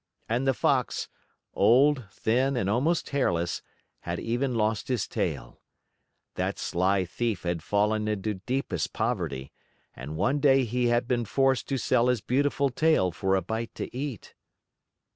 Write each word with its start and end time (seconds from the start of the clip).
And 0.27 0.47
the 0.47 0.55
Fox, 0.55 1.09
old, 1.53 2.05
thin, 2.11 2.57
and 2.57 2.67
almost 2.67 3.09
hairless, 3.11 3.61
had 3.99 4.19
even 4.19 4.55
lost 4.55 4.87
his 4.87 5.07
tail. 5.07 5.61
That 6.33 6.57
sly 6.57 7.05
thief 7.05 7.43
had 7.43 7.61
fallen 7.61 8.07
into 8.07 8.33
deepest 8.33 8.93
poverty, 8.93 9.51
and 9.95 10.17
one 10.17 10.39
day 10.39 10.63
he 10.65 10.87
had 10.87 11.07
been 11.07 11.25
forced 11.25 11.67
to 11.67 11.77
sell 11.77 12.07
his 12.07 12.21
beautiful 12.21 12.71
tail 12.71 13.11
for 13.11 13.35
a 13.35 13.43
bite 13.43 13.75
to 13.75 13.95
eat. 13.95 14.33